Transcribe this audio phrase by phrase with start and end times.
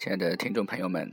[0.00, 1.12] 亲爱的听众朋友们，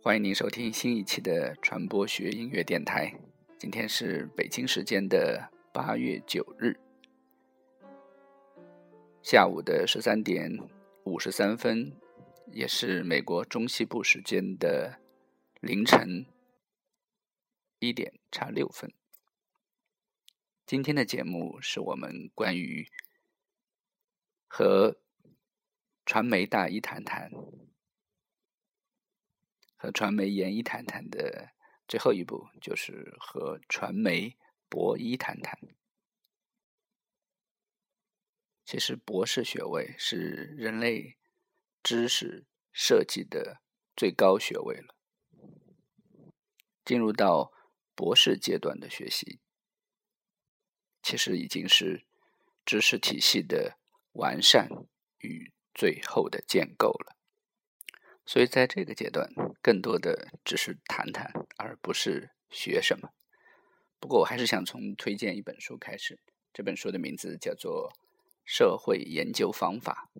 [0.00, 3.12] 欢迎您收听新一期的传播学音乐电台。
[3.58, 6.78] 今天是北京时间的八月九日
[9.20, 10.60] 下午的十三点
[11.02, 11.92] 五十三分，
[12.52, 15.00] 也是美国中西部时间的
[15.60, 16.26] 凌晨
[17.80, 18.94] 一点差六分。
[20.64, 22.86] 今天的节目是我们关于
[24.46, 25.00] 和
[26.10, 27.30] 传媒大一谈谈，
[29.76, 31.52] 和传媒研一谈谈的
[31.86, 34.36] 最后一步，就是和传媒
[34.68, 35.56] 博一谈谈。
[38.64, 41.16] 其实，博士学位是人类
[41.80, 43.62] 知识设计的
[43.94, 44.96] 最高学位了。
[46.84, 47.52] 进入到
[47.94, 49.38] 博士阶段的学习，
[51.04, 52.04] 其实已经是
[52.66, 53.78] 知识体系的
[54.14, 54.68] 完善
[55.18, 55.52] 与。
[55.80, 57.16] 最后的建构了，
[58.26, 63.14] 所以在这个阶段，更多的只是谈谈，而不是学什么。
[63.98, 66.20] 不过，我还是想从推荐一本书开始。
[66.52, 67.90] 这本书的名字叫做
[68.44, 70.10] 《社会研究方法》。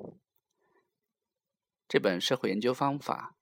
[1.86, 3.36] 这本社会研究方法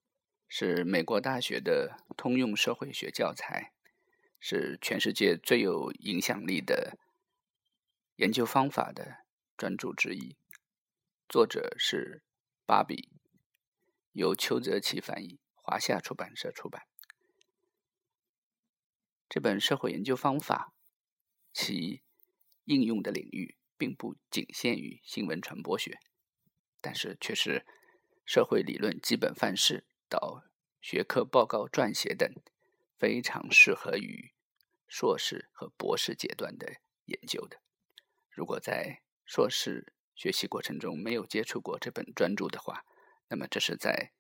[0.49, 3.73] 是美国大学的通用社会学教材，
[4.41, 6.99] 是全世界最有影响力的
[8.17, 9.19] 研究方法的
[9.57, 10.35] 专著之一。
[11.29, 12.23] 作者是
[12.65, 13.11] 芭比，
[14.13, 16.89] 由邱泽奇翻译，华夏出版社出版。
[19.29, 20.73] 这本社会研究方法，
[21.53, 22.03] 其
[22.65, 25.99] 应用的领域并不仅限于新闻传播学，
[26.81, 27.67] 但是却是
[28.25, 30.45] 社会理论基本范式到
[30.81, 32.33] 学科报告撰写等，
[32.97, 34.33] 非常适合于
[34.87, 37.61] 硕士和博士阶段的研究的。
[38.31, 42.85] 如果在硕士，学习过程中没有接触过这本专著的话，
[43.29, 44.11] 那么这是在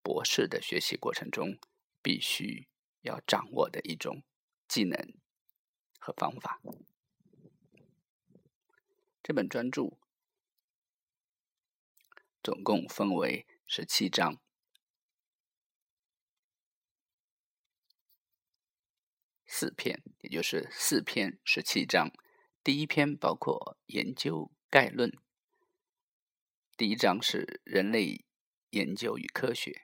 [0.00, 1.58] 博士的学习过程中
[2.00, 2.68] 必须
[3.00, 4.22] 要掌握的一种
[4.68, 5.12] 技能
[5.98, 6.60] 和方法。
[9.24, 9.98] 这本专著
[12.40, 14.40] 总共分为十七章，
[19.46, 22.12] 四篇，也就是四篇十七章。
[22.62, 25.12] 第一篇包括研究概论。
[26.80, 28.24] 第一章是人类
[28.70, 29.82] 研究与科学，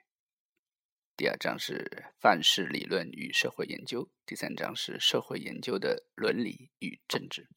[1.15, 7.49] 第二章是范式理论与社会研究，第三章是社会研究的伦理与政治。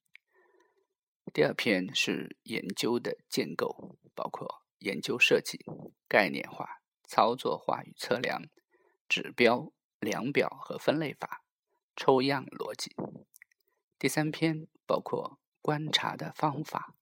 [1.32, 5.64] 第二篇是研究的建构，包括研究设计、
[6.06, 8.42] 概念化、操作化与测量、
[9.08, 11.42] 指标、量表和分类法、
[11.96, 12.94] 抽样逻辑。
[13.98, 16.94] 第三篇包括观察的方法。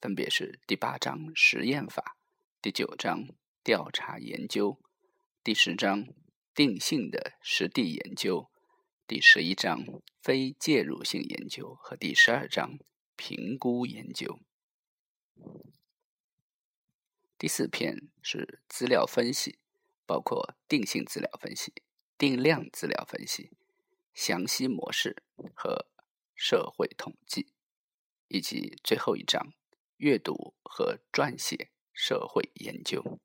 [0.00, 2.16] 分别是第八章实验法，
[2.62, 3.26] 第九章
[3.64, 4.78] 调查研究，
[5.42, 6.06] 第十章
[6.54, 8.48] 定性的实地研究，
[9.08, 9.84] 第十一章
[10.22, 12.78] 非介入性研究和第十二章
[13.16, 14.38] 评估研究。
[17.36, 19.58] 第四篇是资料分析，
[20.06, 21.72] 包括定性资料分析、
[22.16, 23.50] 定量资料分析、
[24.14, 25.24] 详细模式
[25.56, 25.86] 和
[26.36, 27.48] 社会统计，
[28.28, 29.52] 以及最后一章。
[29.98, 33.20] 阅读和撰写社会研究。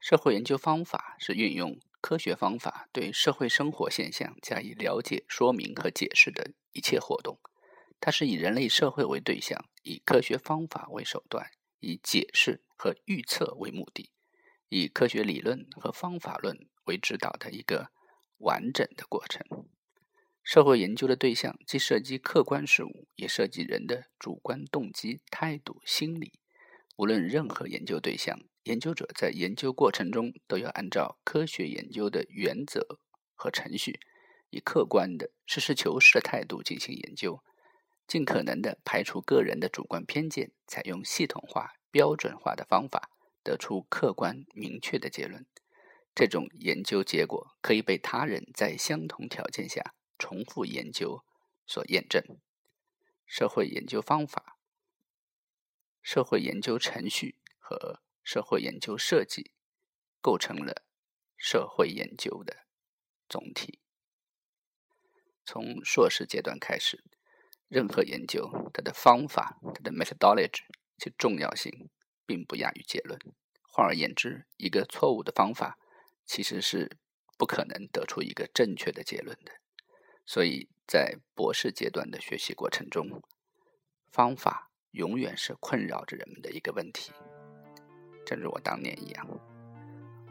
[0.00, 7.38] 社会研究方法是运用科学方法对社会生活现象加以了解、说明和解释的一切活动。
[8.00, 14.10] 它是以人类社会为对象，以科学方法为手段，以解释和预测为目的，
[14.68, 17.90] 以科学理论和方法论为指导的一个
[18.38, 19.70] 完整的过程。
[20.44, 26.34] 社会研究的对象既涉及客观事物，也涉及人的主观动机、态度、心理。
[26.96, 33.00] 无论任何研究对象，研究者在研究过程中都要按照科学研究的原则
[33.34, 33.98] 和程序，
[34.50, 37.42] 以客观的、实事求是的态度进行研究，
[38.06, 43.08] 尽可能的排除个人的主观偏见，采用系统化、标准化的方法，
[43.42, 45.46] 得出客观明确的结论。
[46.14, 49.94] 这种研究结果可以被他人在相同条件下。
[50.18, 51.24] 重复研究
[51.66, 52.22] 所验证，
[53.26, 54.58] 社会研究方法、
[56.02, 59.52] 社会研究程序和社会研究设计
[60.20, 60.84] 构成了
[61.36, 62.66] 社会研究的
[63.28, 63.80] 总体。
[65.44, 67.04] 从硕士阶段开始，
[67.68, 70.62] 任何研究它的方法、它的 methodology
[70.96, 71.90] 其重要性
[72.24, 73.18] 并不亚于结论。
[73.62, 75.78] 换而言之，一个错误的方法
[76.24, 76.96] 其实是
[77.36, 79.63] 不可能得出一个正确的结论的。
[80.26, 83.22] 所以在博士阶段的学习过程中，
[84.10, 87.12] 方法永远是困扰着人们的一个问题。
[88.24, 89.26] 正如我当年一样。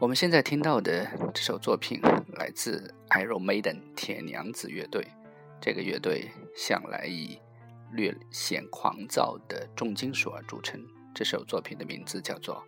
[0.00, 2.00] 我们现在听到的这首作品
[2.36, 5.06] 来自 Iron Maiden 铁娘子乐队。
[5.60, 7.40] 这个乐队向来以
[7.92, 10.84] 略显狂躁的重金属而著称。
[11.14, 12.62] 这首作品的名字叫做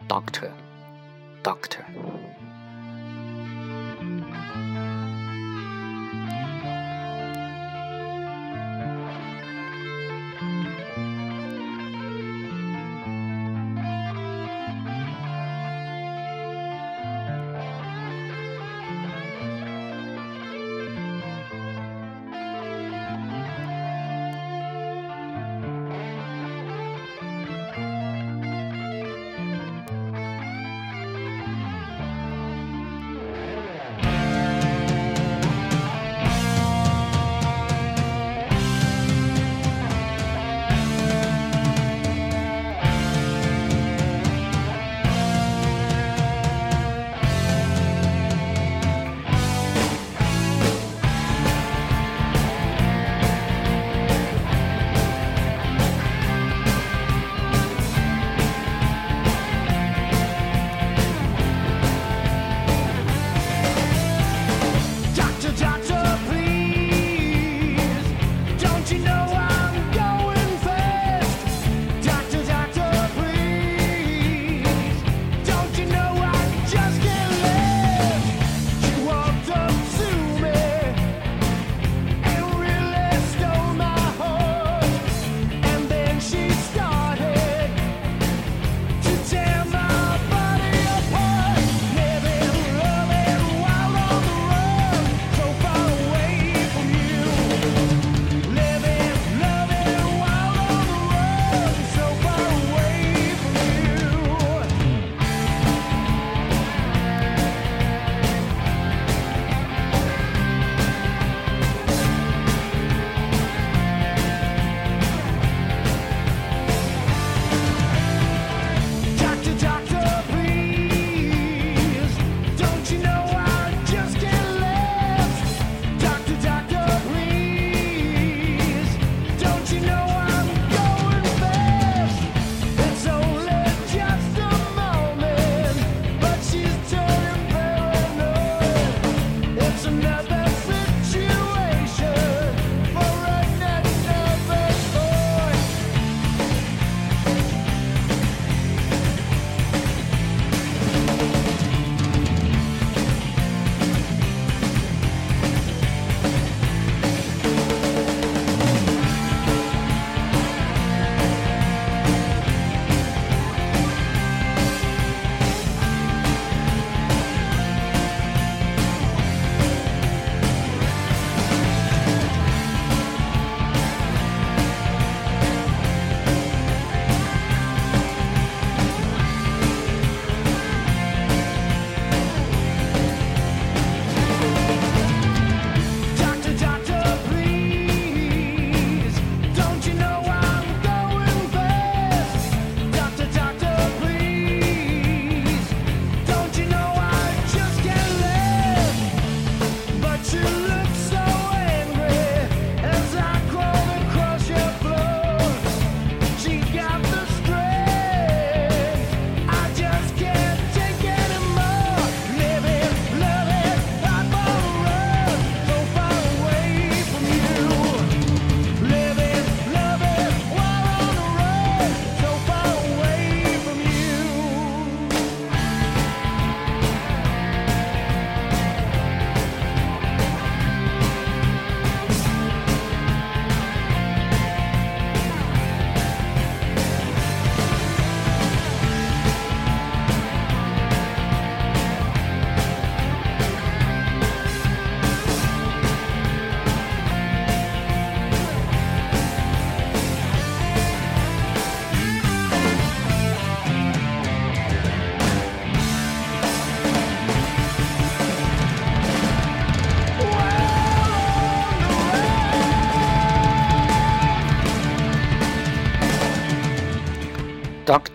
[0.08, 0.50] 《Doctor》
[1.42, 1.84] ，Doctor。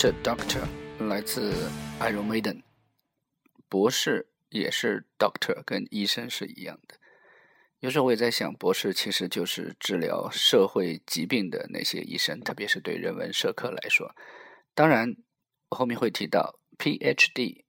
[0.02, 1.54] Doctor Doctor 来自
[2.00, 2.64] Iron Maiden，
[3.70, 6.96] 博士也是 Doctor，跟医生是一样的。
[7.82, 14.16] 有时候我也在想，博士其实就是治疗社会疾病的那些医生，特别是对人文社科来说。
[14.74, 15.16] 当然，
[15.70, 17.66] 我后面会提到 PhD，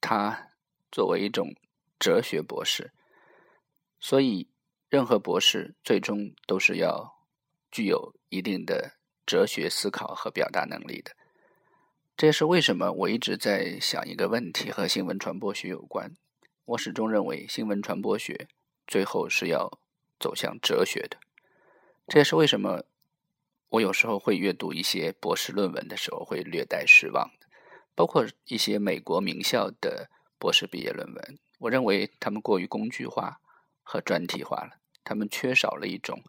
[0.00, 0.48] 它
[0.90, 1.54] 作为一种
[2.00, 2.92] 哲学博士，
[4.00, 4.48] 所以
[4.88, 7.14] 任何博士最终都是要
[7.70, 11.14] 具有一定的哲学思考和表达能力的。
[12.16, 16.14] 这也是为什么我一直在想一个问题，和新闻传播学有关。
[16.64, 18.46] 我始终认为新闻传播学
[18.86, 19.80] 最后是要
[20.20, 21.18] 走向哲学的。
[22.06, 22.84] 这也是为什么
[23.70, 27.48] 我有时候会阅读一些博士论文的时候会略带失望的，
[27.96, 31.38] 包括一些美国名校的博士毕业论文。
[31.58, 33.40] 我认为他们过于工具化
[33.82, 36.22] 和专题化了，他们缺少了一种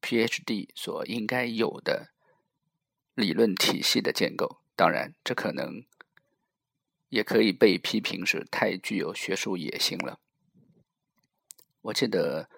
[0.00, 2.10] PhD 所应该有的
[3.14, 4.60] 理论体系的建构。
[4.76, 5.84] 当然，这可能。
[7.08, 10.18] 也可以被批评是太具有学术野心了。
[11.82, 12.50] 我记得，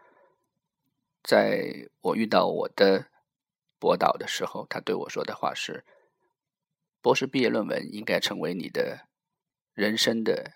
[1.23, 3.11] 在我遇到我的
[3.79, 5.85] 博导的时候，他对我说的话是
[7.03, 9.07] ：“博士毕业论文应该成为你的
[9.75, 10.55] 人生的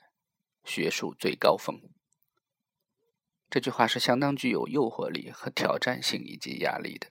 [0.64, 1.78] 学术最高峰。”
[3.50, 7.08] 这句话是相当具有诱惑力和挑战性以及压力的。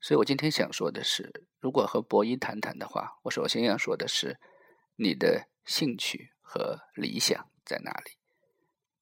[0.00, 4.38] 所以我今天想说的是，如果和博一谈谈的话，我首先要说的是
[4.96, 5.46] 你的。
[5.66, 8.12] 兴趣和理想在哪里？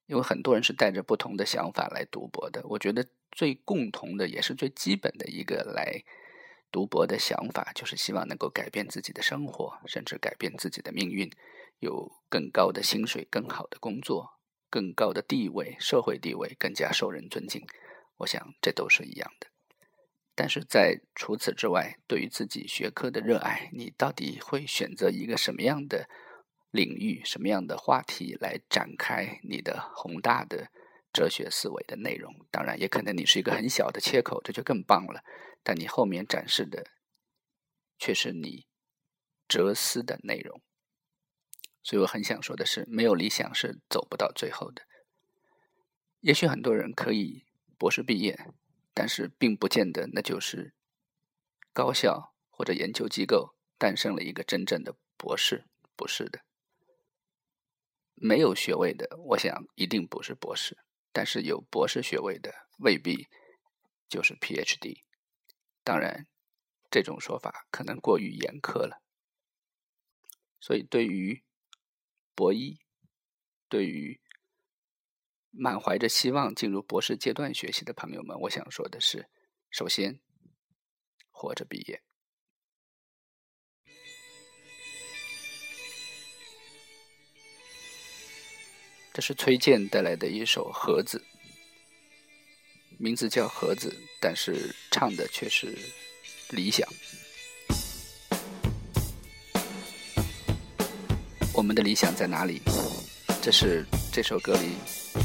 [0.06, 2.60] 因为很多人是带着不同的想法来读博的。
[2.66, 6.02] 我觉得最共同的，也是最基本的一个来
[6.70, 11.30] 读博的想法，就是希望能够改变自己的生活，甚至改变自己的命运，
[11.78, 14.32] 有更高的薪水、更好的工作、
[14.68, 17.64] 更高的地位、社会地位，更加受人尊敬。
[18.18, 19.46] 我想这都是一样的。
[20.38, 26.08] 但是在除此之外，对于自己学科的热爱，你到底会选择一个什么样的？
[26.70, 30.70] 领域什么样的话题来展开你的宏大的
[31.10, 32.32] 哲学思维的内容？
[32.50, 35.24] 当然，也可能你是一个很小的切口，这就更棒了。
[35.62, 36.86] 但你后面展示的
[37.98, 38.66] 却是你
[39.48, 40.60] 哲思的内容。
[41.82, 44.82] 所以我很想说的是，没有理想是走不到最后的。
[46.20, 47.46] 也许很多人可以
[47.78, 48.38] 博士毕业，
[48.98, 50.74] 但是并不见得那就是
[51.72, 56.40] 高校或者研究机构诞生了一个真正的博士，不是的。
[58.16, 60.74] 没有学位的，我想一定不是博士；
[61.12, 63.28] 但是有博士学位的，未必
[64.08, 65.04] 就是 PhD。
[65.84, 66.26] 当然，
[66.90, 69.00] 这种说法可能过于严苛了。
[70.58, 71.44] 所以，对于
[72.34, 72.80] 博一，
[73.68, 74.20] 对于
[75.60, 79.28] 满怀着希望进入博士阶段学习的朋友们，我想说的是：
[79.70, 80.20] 首先，
[81.32, 82.00] 活着毕业。
[89.12, 91.18] 这是崔健带来的一首《盒子》，
[92.96, 95.76] 名字叫《盒子》，但是唱的却是
[96.50, 96.88] 理想。
[101.52, 102.62] 我们的理想在哪里？
[103.42, 104.76] 这是这首歌里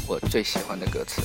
[0.06, 1.22] 我最喜欢的歌词。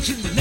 [0.00, 0.37] 是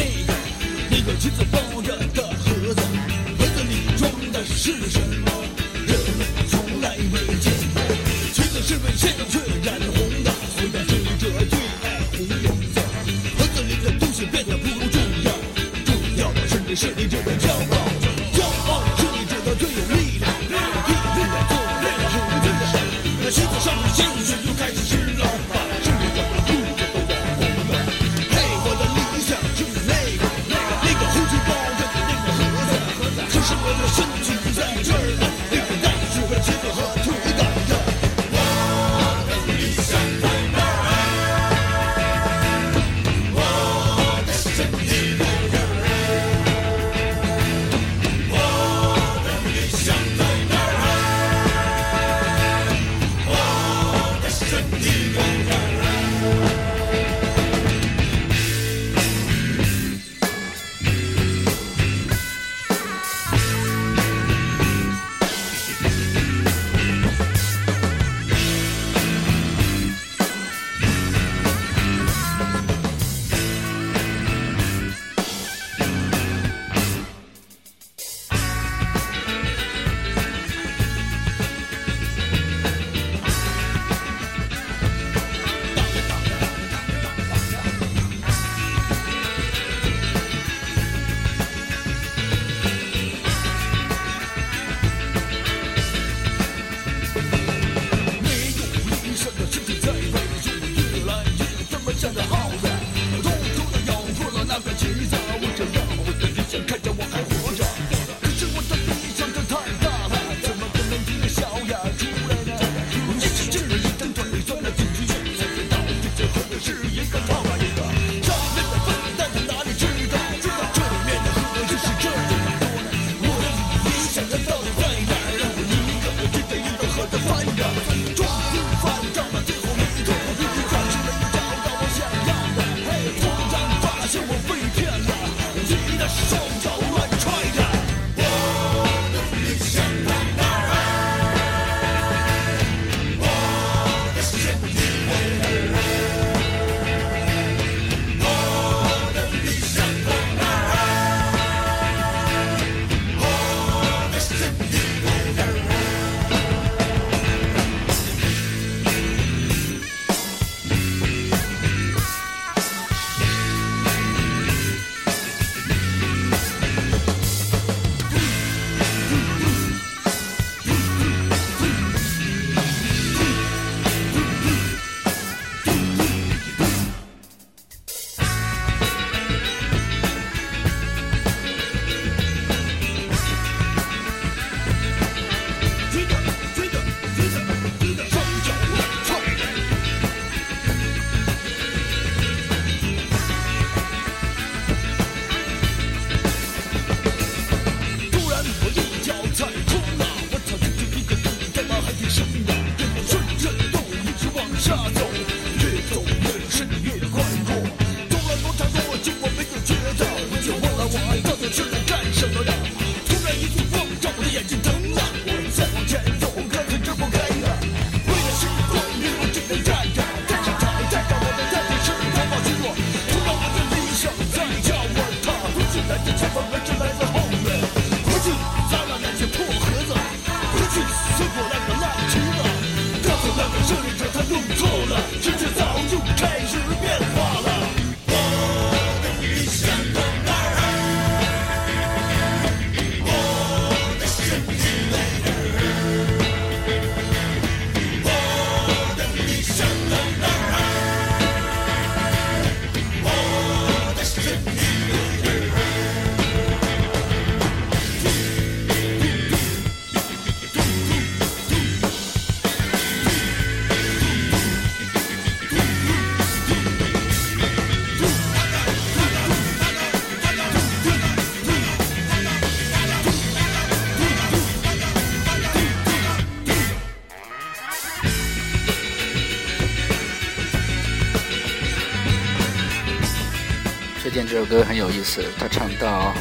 [284.38, 286.13] 这首歌很有意思，他唱到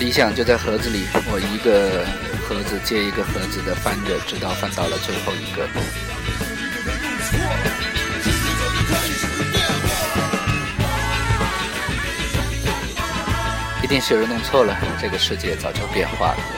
[0.00, 2.04] 理想就在盒子里，我一个
[2.42, 5.68] 盒子接一个盒子的翻着，直到翻到了最后一个。
[13.80, 16.53] 一定是有人弄错了，这个世界早就变化了。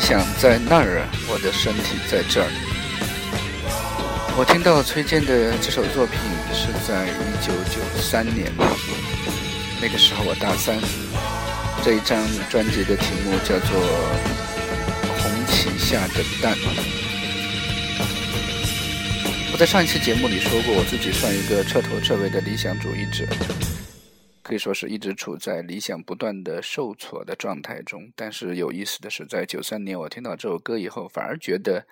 [0.00, 2.48] 想在那儿，我的身体在这儿。
[4.36, 6.18] 我听到崔健的这首作品
[6.52, 8.50] 是在一九九三年，
[9.80, 10.78] 那个时候我大三。
[11.84, 13.78] 这一张专辑的题目叫做
[15.22, 16.54] 《红旗下的蛋》。
[19.52, 23.24] 我在上一期节目里说过，我自己算一个彻头彻尾的理想主义者。
[24.50, 31.86] 可以说是一直处在理想不断的受挫的状态中，但是有意思的是，在九三年我听到这首歌以后，反而觉得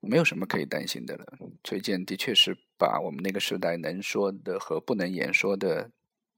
[0.00, 1.26] 没有什么可以担心的了。
[1.62, 5.90] 崔健的确是把我们那个时代能说的和不能言说的，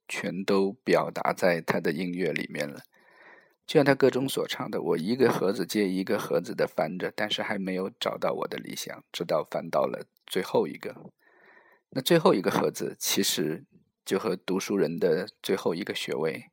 [0.08, 2.80] 全都表达在他的音乐里面了。
[3.64, 10.96] 就像他歌中所唱的：“我一个盒子接一个盒子的翻着，但是还没有找到我的理想，直到翻到了最后一个。
[11.90, 13.64] 那最后一个盒子，其实……”
[14.04, 16.50] 就和读书人的最后一个学位，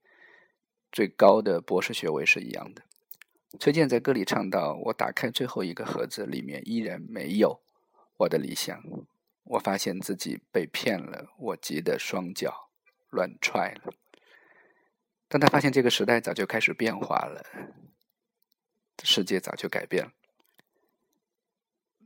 [0.91, 2.83] 最高的博士学位是一样的。
[3.59, 7.61] 崔健在歌里唱到：“我打开最后一个盒子，里面依然没有
[8.17, 8.83] 我的理想。
[9.43, 12.69] 我发现自己被骗了，我急得双脚
[13.09, 13.93] 乱踹了。”
[15.29, 17.43] 当他发现这个时代早就开始变化了，
[19.03, 20.11] 世界早就改变了，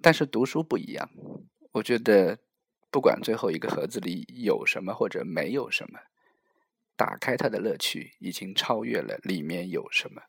[0.01, 1.09] 但是读书不一样。
[1.73, 2.37] 我觉得，
[2.91, 5.99] 不管最后一个盒子里有什么或者没有什么，
[6.97, 10.21] 打开它的乐趣已经超越了里面有什么。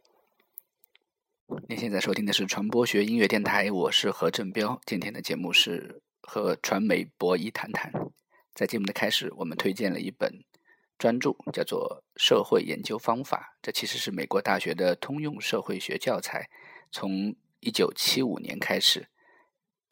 [1.68, 4.80] 您现在收听的是传播学音乐电台，我是何振彪。
[4.86, 7.92] 今天的节目是和传媒博弈谈谈。
[8.54, 10.44] 在节目的开始，我们推荐了一本。
[10.98, 16.48] 专著叫做《社会研究方法》，这其实是美国大学的通用社会学教材。
[16.92, 19.08] 从一九七五年开始，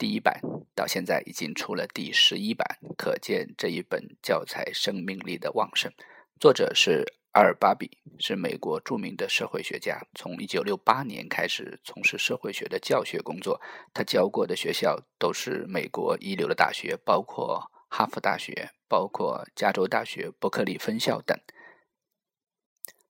[0.00, 0.40] 第一版
[0.74, 5.92] 到现在已经出了第十一版，可见这一本教材生命力的旺盛。
[6.40, 10.00] 作者是阿尔巴比，是美国著名的社会学家。
[10.14, 13.60] 从一九六八年开始从事社会学的教学工作，
[13.92, 18.70] 他教过的学校都是美国一流的大学，包括哈佛大学。
[18.88, 21.38] 包括加州大学伯克利分校等，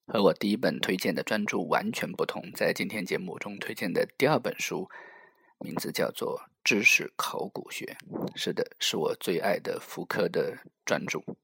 [0.06, 2.42] 和我第一本推荐的专著完全不同。
[2.54, 4.90] 在今天节目中推荐的第二本书，
[5.60, 7.96] 名字叫做《知识考古学》。
[8.36, 11.18] 是的，是我最爱的福柯的专著。《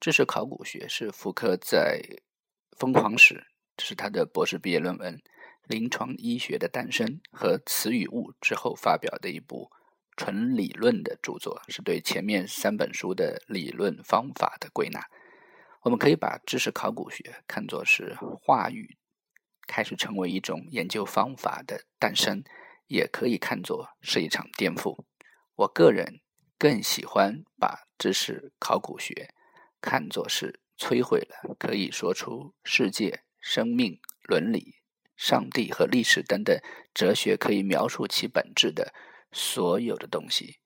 [0.00, 2.00] 知识考古学》是福柯在
[2.78, 3.34] 《疯狂史》，
[3.76, 5.16] 这是他的博士毕业论文，
[5.66, 9.70] 《临床医学的诞生》和《词语物》之后发表的一部。
[10.16, 15.04] 纯理论的著作是对前面三本书的理论方法的归纳。
[15.82, 18.96] 我们可以把知识考古学看作是话语
[19.66, 22.44] 开始成为一种研究方法的诞生，
[22.86, 25.04] 也可以看作是一场颠覆。
[25.54, 26.20] 我个人
[26.58, 29.34] 更喜欢把知识考古学
[29.80, 34.76] 看作是摧毁了可以说出世界、生命、伦理、
[35.16, 36.58] 上帝和历史等等
[36.92, 38.92] 哲学可以描述其本质的。
[39.36, 40.60] 所有的东西，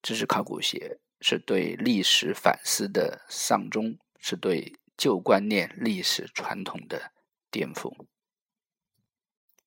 [0.00, 7.12] 知识考古学是对历史反思的丧钟，是对旧观念、历史传统的
[7.50, 8.06] 颠覆。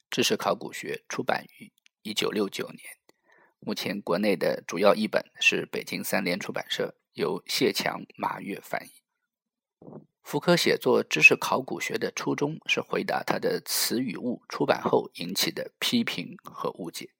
[0.09, 1.71] 知识考古学出版于
[2.03, 2.79] 一九六九年，
[3.59, 9.03] 目前国内的主要译本是北京三联出版社，由谢强、马跃翻译。
[10.23, 17.11] 福柯写作知识考古学的初衷是回答他的《词语物》出版后引起的批评和误解。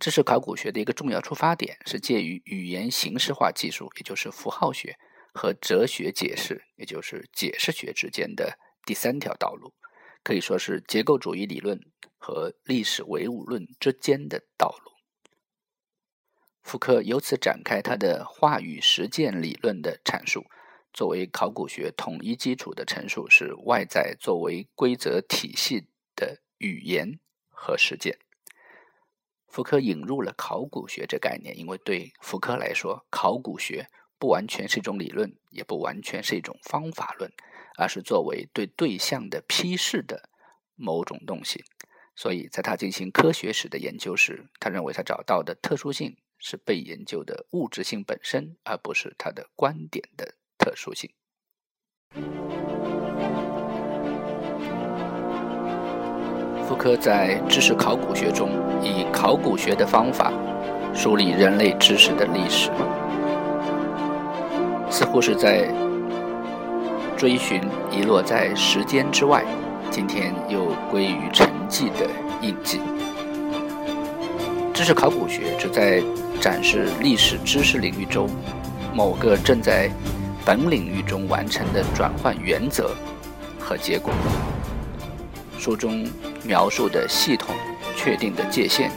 [0.00, 4.98] 知识考古学的一个重要出发点是介于语言形式化技术，也就是符号学，
[5.32, 9.72] 和哲学解释，也就是解释学之间的第三条道路，
[10.26, 11.80] 可以说是结构主义理论
[12.18, 14.90] 和历史唯物论之间的道路。
[16.64, 20.44] 福柯由此展开他的话语实践理论的阐述。
[20.92, 25.86] 作为考古学统一基础的陈述是外在作为规则体系
[26.16, 28.18] 的语言和实践。
[29.46, 37.30] 福柯引入了考古学这概念，因为对福柯来说，考古学不完全是一种理论，也不完全是一种方法论，
[37.76, 40.28] 而是作为对对象的批示的
[40.74, 41.64] 某种东西。
[42.14, 51.10] 所以，在他进行科学史的研究时，他认为他找到的特殊性是被研究的物质性本身，而不是他的观点的特殊性。
[56.66, 58.48] 福柯在知识考古学中
[58.82, 60.32] 以考古学的方法
[60.94, 62.70] 梳理人类知识的历史，
[64.90, 65.68] 似乎是在
[67.16, 69.44] 追寻遗落在时间之外，
[69.90, 72.08] 今天又归于沉寂的
[72.42, 72.80] 印记。
[74.74, 76.02] 知识考古学只在
[76.40, 78.28] 展示历史知识领域中
[78.94, 79.90] 某个正在
[80.44, 82.94] 本领域中完成的转换原则
[83.58, 84.12] 和结果。
[85.58, 86.06] 书中。
[86.46, 87.52] 描述的系统
[87.96, 88.88] 确定的界限，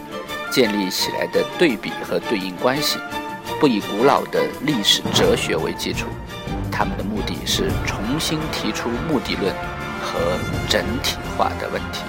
[0.51, 2.99] 建立起来的对比和对应关系，
[3.59, 6.05] 不以古老的历史哲学为基础，
[6.71, 9.53] 他们的目的是重重新提出目的论
[10.01, 10.19] 和
[10.67, 12.03] 整体化的问题。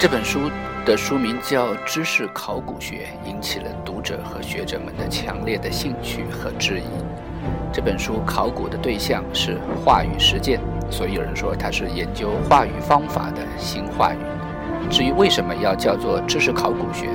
[0.00, 0.50] 这本书
[0.84, 7.35] 的书名叫《知识考古学》，引起了读者和学者们的强烈的兴趣和质疑。
[7.76, 10.58] 这本书考古的对象是话语实践，
[10.90, 14.88] 所以有人说它是研究话语方法的新话语。
[14.90, 17.10] 至于为什么要叫做知识考古学，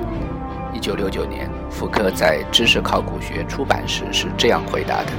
[0.71, 5.11] 一九六九年福柯在《知识考古学》出版时是这样回答的：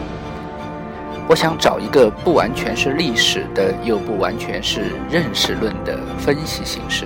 [1.28, 7.04] 我想找一个不完全是历史的，又不完全是认识论的分析形式，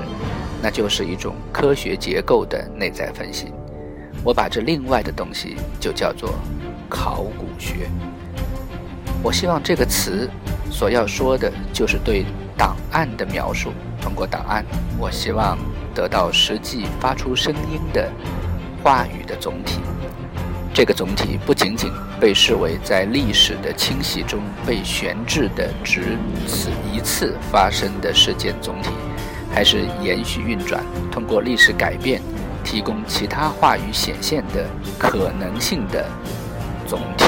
[0.63, 3.47] 那就是一种科学结构的内在分析。
[4.23, 6.35] 我把这另外的东西就叫做
[6.87, 7.89] 考古学。
[9.27, 10.31] 我希望这个词
[10.71, 12.25] 所要说的就是对
[12.57, 13.73] 档案的描述。
[14.01, 14.65] 通过档案，
[15.01, 15.59] 我希望
[15.93, 18.09] 得到实际发出声音的
[18.85, 19.81] 话语的总体。
[20.73, 28.91] 这个总体不仅仅被视为在历史的清洗中被悬置的只此一次发生的事件总体，
[29.53, 32.23] 还是延续运转，通过历史改变，
[32.63, 34.65] 提供其他话语显现的
[34.97, 36.07] 可能性的
[36.87, 37.25] 总体。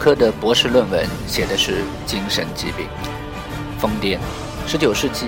[0.00, 2.86] 科的博士论文写的是精神疾病、
[3.78, 4.18] 疯癫。
[4.66, 5.26] 十九世纪，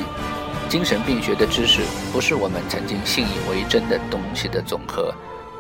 [0.67, 5.13] 精神病学的知识不是我们曾经信以为真的东西的总和，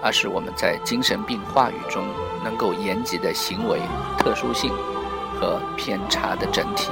[0.03, 2.03] 而是我们在精神病话语中
[2.43, 3.81] 能够言及的行为
[4.19, 4.73] 特殊性
[5.39, 6.89] 和偏差的整体。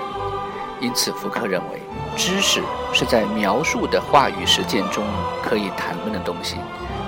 [0.78, 1.80] 因此，福柯认为，
[2.18, 2.60] 知识
[2.92, 5.02] 是在描述的话语实践中
[5.42, 6.56] 可以谈论的东西，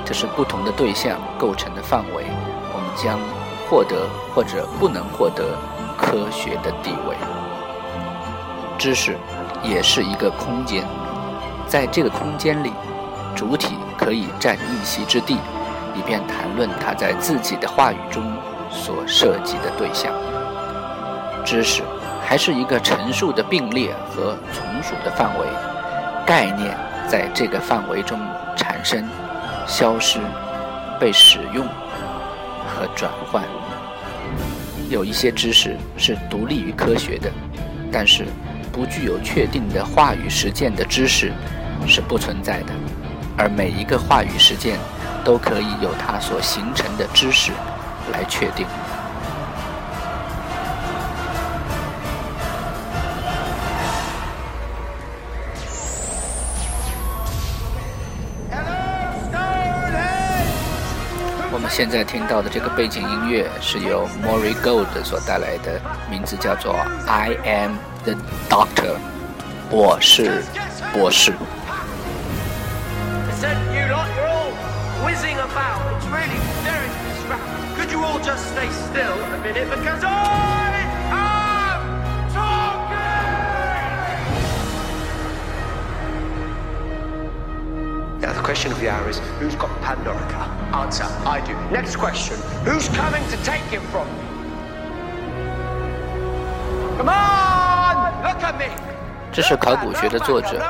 [0.07, 2.25] 这是不同的对象构成的范围。
[2.73, 3.42] 我们将。
[3.73, 5.57] 获得或者不能获得
[5.97, 7.17] 科学的地位，
[8.77, 9.17] 知识
[9.63, 10.85] 也是一个空间，
[11.67, 12.71] 在这个空间里，
[13.35, 15.39] 主体可以占一席之地，
[15.95, 18.23] 以便谈论他在自己的话语中
[18.71, 20.13] 所涉及的对象。
[21.43, 21.83] 知识
[22.23, 25.47] 还是一个陈述的并列和从属的范围，
[26.27, 26.77] 概念
[27.09, 28.21] 在这个范围中
[28.55, 29.09] 产生、
[29.67, 30.21] 消失、
[31.01, 31.67] 被使用
[32.69, 33.43] 和转换。
[34.93, 37.33] 有一些知识是独立于科学的，
[37.91, 38.27] 但是
[38.71, 41.33] 不具有确定的话语实践的知识
[41.89, 42.75] 是不存在的，
[43.39, 44.79] 而每一个话语实践
[45.25, 47.53] 都可以由它所形成的知识
[48.13, 48.67] 来确定。
[61.72, 65.80] 现在听到的这个背景音乐是由 Maury Gold 所带来的，
[66.10, 68.14] 名字叫做 I Am the
[68.50, 68.96] Doctor，
[69.70, 70.44] 我是
[70.92, 71.34] 博士。
[88.20, 90.61] Now, the question of the hour is who's got Pandorica?
[90.73, 91.55] Answer I do.
[91.71, 94.23] Next question who's coming to take him from me?
[96.97, 98.23] Come on!
[98.23, 98.71] Look at me!
[99.31, 100.63] 这是考古学的作者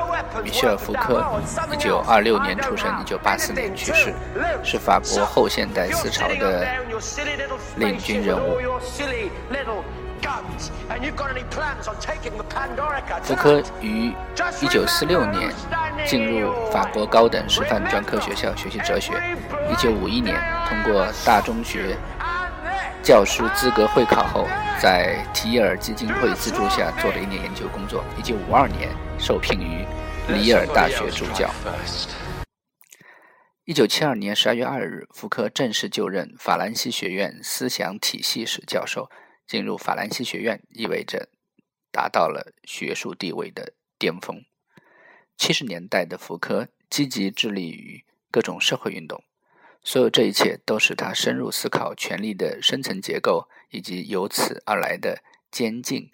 [0.43, 1.25] 米歇尔·福克，
[1.73, 4.15] 一九二六年出生，一九八四年去世，
[4.63, 6.67] 是法国后现代思潮的
[7.77, 8.59] 领军人物。
[13.23, 15.53] 福柯于1946年
[16.07, 19.13] 进入法国高等师范专科学校学习哲学。
[19.71, 21.97] 1951年通过大中学
[23.03, 24.47] 教师资格会考后，
[24.81, 28.05] 在提尔基金会资助下做了一年研究工作。
[28.23, 29.85] 1952年受聘于
[30.29, 31.51] 里尔大学助教。
[33.67, 39.09] 1972年12月2日，福柯正式就任法兰西学院思想体系史教授。
[39.47, 41.29] 进入法兰西学院意味着
[41.91, 44.45] 达到了学术地位的巅峰。
[45.37, 49.25] 七十年代的福柯积极致力于各种社会运动，
[49.83, 56.11] 所有这一切都使他深入思考权力的深层结构以及由此而来的监禁、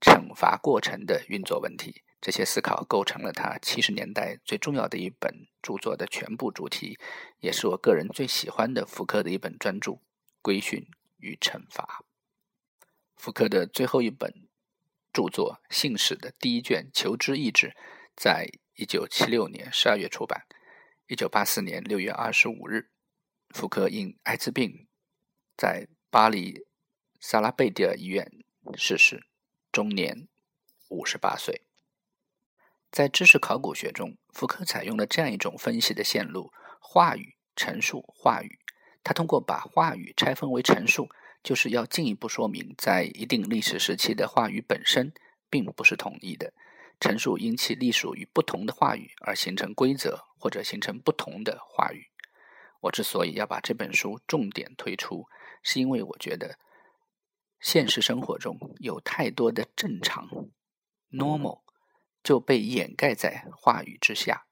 [0.00, 2.02] 惩罚过程的运作问题。
[2.20, 6.96] 这些思考构成了他七十年代最重要的一本著作的全部主题，
[7.40, 9.90] 也是我个人最喜欢的福柯的一本专著
[10.40, 10.86] 《规训
[11.18, 12.04] 与惩罚》。
[13.22, 14.34] 福柯的最后一本
[15.12, 17.68] 著作《信史》的第一卷《求知意志》，
[18.16, 20.44] 在一九七六年十二月出版。
[21.06, 22.90] 一九八四年六月二十五日，
[23.50, 24.88] 福柯因艾滋病
[25.56, 26.66] 在巴黎
[27.20, 28.28] 萨拉贝蒂尔医院
[28.74, 29.24] 逝世，
[29.70, 30.26] 终年
[30.88, 31.62] 五十八岁。
[32.90, 38.58] 在知识考古学中，福柯采用了这样一种分析的线路：话语、陈述、话语。
[39.04, 41.08] 他通过把话语拆分为陈述。
[41.42, 45.12] 就是要进一步说明，在一定历史时期的话语本身
[45.50, 46.52] 并不是统一的。
[47.00, 52.06] 陈述因其隶属于不同的话语而形成规则，或者形成不同的话语。
[52.82, 55.26] 我之所以要把这本书重点推出，
[55.64, 56.58] 是因为我觉得
[57.58, 60.28] 现实生活中有太多的正常
[61.10, 61.62] （normal）
[62.22, 64.46] 就被掩盖在话语之下。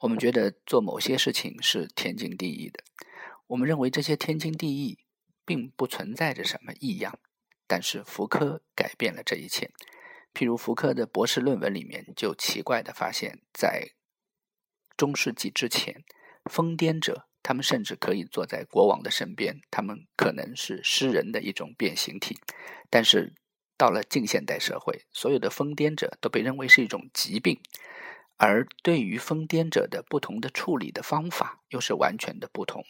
[0.00, 2.82] 我们觉得做某些事情是天经地义的，
[3.46, 4.98] 我们认为这些天经地义
[5.46, 7.18] 并不存在着什么异样。
[7.66, 9.70] 但是福柯改变了这一切。
[10.34, 13.92] 譬如福柯的博士论文里面就奇怪的发现，在
[14.96, 16.04] 中世纪之前，
[16.44, 22.38] 疯癫者他们甚至可以坐在国王的身边，他们可能是诗人的一种变形体。
[22.90, 23.34] 但是
[23.78, 27.60] 到了近现代社会，所有的疯癫者都被认为是一种疾病，
[28.36, 32.84] 而对于疯癫者的不同的处理的方法又是完全的不同。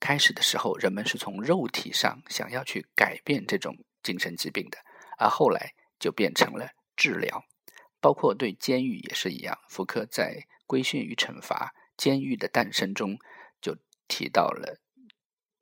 [0.00, 4.78] 开始的时候，人们是从肉体上想要去改变这种精神疾病的，
[5.18, 6.70] 而后来就变成了。
[6.96, 7.46] 治疗，
[7.98, 9.58] 包括对监狱也是一样。
[9.70, 10.34] 福柯在
[10.66, 13.18] 《规训与惩罚：监狱的诞生》中
[13.58, 14.80] 就提到了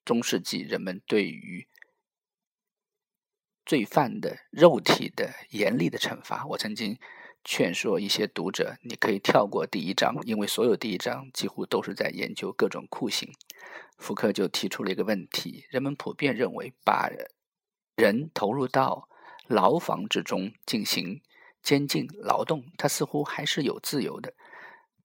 [0.05, 1.69] 中世纪人们对于
[3.65, 6.45] 罪犯的肉体的严厉的惩罚。
[6.47, 6.99] 我曾经
[7.45, 13.33] 劝说一些读者，你可以跳过第一章，因为所有第一章几乎都是在研究各种酷刑。
[13.99, 17.11] 福柯就提出了一个问题：人们普遍认为，把
[17.97, 19.09] 人投入到
[19.47, 21.21] 牢房之中进行。
[21.61, 24.33] 监禁劳动，他似乎还是有自由的，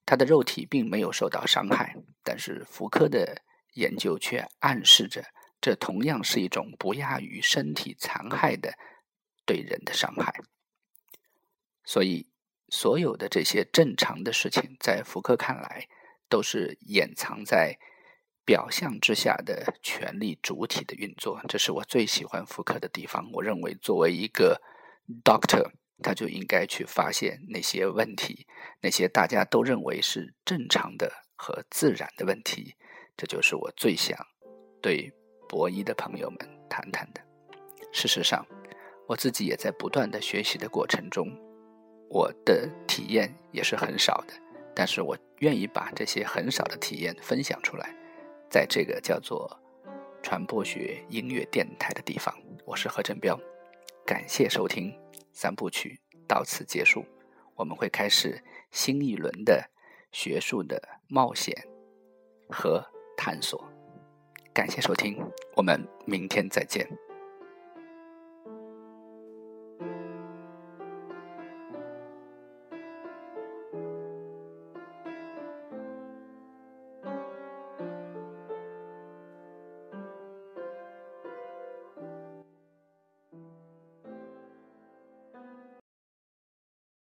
[0.06, 1.98] 他的肉体并没有受到伤害。
[2.24, 3.42] 但是福柯的
[3.74, 5.26] 研究却暗示着，
[5.60, 8.76] 这同样是一种不亚于身体残害的
[9.46, 10.42] 对人的伤害。
[11.84, 12.30] 所以，
[12.70, 15.90] 所有的这些正常的事情，在福柯看来，
[16.30, 17.78] 都是掩藏在
[18.46, 21.42] 表象之下的权力主体的运作。
[21.48, 23.30] 这是我最喜欢福柯的地方。
[23.34, 24.62] 我认为，作为一个
[25.24, 25.72] doctor。
[26.02, 28.46] 他就应该去发现那些问题，
[28.82, 32.76] 那些大家都认为是正常的和自然的问题。
[33.16, 34.18] 这就是我最想
[34.82, 35.14] 对
[35.48, 37.22] 博弈的朋友们谈谈的。
[37.94, 38.46] 事实上，
[39.08, 41.30] 我自己也在不断的学习的过程中，
[42.10, 44.34] 我的体验也是很少的。
[44.76, 47.96] 但是我愿意把这些很少的体验分享出来，
[48.54, 49.50] 在这个叫做
[50.22, 52.32] 传播学音乐电台的地方。
[52.68, 53.36] 我是何振彪，
[54.06, 54.96] 感谢收听。
[55.32, 57.04] 三部曲到此结束，
[57.56, 58.40] 我们会开始
[58.70, 59.72] 新一轮的
[60.12, 61.68] 学术的冒险
[62.48, 62.86] 和
[63.18, 63.68] 探索。
[64.54, 65.18] 感谢收听，
[65.56, 66.88] 我们明天再见。